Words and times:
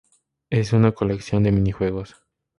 Es 0.49 0.73
una 0.73 0.93
colección 0.93 1.43
de 1.43 1.51
minijuegos. 1.51 2.15